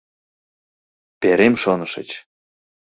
[1.21, 2.09] Перем, шонышыч.